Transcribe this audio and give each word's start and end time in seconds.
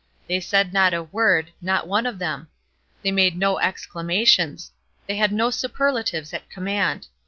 They 0.27 0.39
said 0.39 0.73
not 0.73 0.95
a 0.95 1.03
word; 1.03 1.51
not 1.61 1.87
one 1.87 2.07
of 2.07 2.17
them. 2.17 2.47
They 3.03 3.11
made 3.11 3.37
no 3.37 3.59
exclamations; 3.59 4.71
they 5.05 5.17
had 5.17 5.31
no 5.31 5.51
superlatives 5.51 6.33
at 6.33 6.49
command. 6.49 7.05